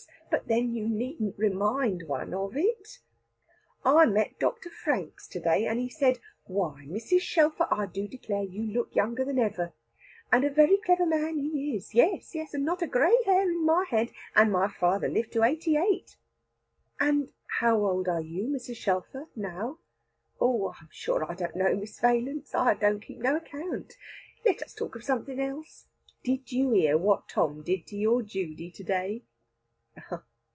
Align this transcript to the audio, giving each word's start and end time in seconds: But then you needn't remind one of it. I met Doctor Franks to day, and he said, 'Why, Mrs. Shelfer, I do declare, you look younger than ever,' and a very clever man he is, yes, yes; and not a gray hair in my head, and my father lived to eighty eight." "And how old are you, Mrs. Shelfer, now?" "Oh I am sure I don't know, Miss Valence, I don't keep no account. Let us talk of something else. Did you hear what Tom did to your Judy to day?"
But 0.31 0.47
then 0.47 0.73
you 0.73 0.87
needn't 0.87 1.37
remind 1.37 2.03
one 2.07 2.33
of 2.33 2.55
it. 2.55 2.99
I 3.83 4.05
met 4.05 4.39
Doctor 4.39 4.69
Franks 4.69 5.27
to 5.27 5.41
day, 5.41 5.65
and 5.65 5.77
he 5.77 5.89
said, 5.89 6.19
'Why, 6.45 6.85
Mrs. 6.87 7.19
Shelfer, 7.19 7.67
I 7.69 7.85
do 7.85 8.07
declare, 8.07 8.43
you 8.43 8.63
look 8.63 8.95
younger 8.95 9.25
than 9.25 9.37
ever,' 9.37 9.73
and 10.31 10.45
a 10.45 10.49
very 10.49 10.77
clever 10.77 11.05
man 11.05 11.37
he 11.37 11.75
is, 11.75 11.93
yes, 11.93 12.33
yes; 12.33 12.53
and 12.53 12.63
not 12.63 12.81
a 12.81 12.87
gray 12.87 13.15
hair 13.25 13.41
in 13.49 13.65
my 13.65 13.83
head, 13.89 14.11
and 14.33 14.53
my 14.53 14.69
father 14.69 15.09
lived 15.09 15.33
to 15.33 15.43
eighty 15.43 15.75
eight." 15.75 16.15
"And 16.97 17.33
how 17.59 17.79
old 17.83 18.07
are 18.07 18.21
you, 18.21 18.47
Mrs. 18.47 18.77
Shelfer, 18.77 19.27
now?" 19.35 19.79
"Oh 20.39 20.69
I 20.69 20.77
am 20.83 20.89
sure 20.93 21.29
I 21.29 21.33
don't 21.35 21.57
know, 21.57 21.75
Miss 21.75 21.99
Valence, 21.99 22.55
I 22.55 22.73
don't 22.75 23.01
keep 23.01 23.17
no 23.17 23.35
account. 23.35 23.97
Let 24.45 24.61
us 24.63 24.73
talk 24.73 24.95
of 24.95 25.03
something 25.03 25.41
else. 25.41 25.87
Did 26.23 26.53
you 26.53 26.71
hear 26.71 26.97
what 26.97 27.27
Tom 27.27 27.63
did 27.63 27.85
to 27.87 27.97
your 27.97 28.21
Judy 28.21 28.71
to 28.71 28.83
day?" 28.83 29.23